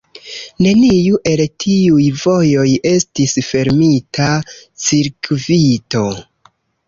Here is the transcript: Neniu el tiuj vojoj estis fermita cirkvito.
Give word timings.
Neniu 0.65 1.17
el 1.31 1.41
tiuj 1.63 2.05
vojoj 2.21 2.63
estis 2.93 3.35
fermita 3.49 4.29
cirkvito. 4.87 6.03